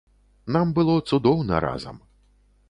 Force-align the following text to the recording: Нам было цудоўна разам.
Нам 0.55 0.71
было 0.79 0.95
цудоўна 1.11 1.61
разам. 1.67 2.01